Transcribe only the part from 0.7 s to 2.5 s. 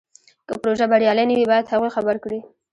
بریالۍ نه وي باید هغوی خبر کړي.